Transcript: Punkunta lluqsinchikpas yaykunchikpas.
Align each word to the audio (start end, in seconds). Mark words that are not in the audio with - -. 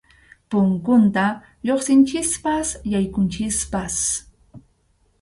Punkunta 0.49 1.25
lluqsinchikpas 1.67 2.67
yaykunchikpas. 2.91 3.97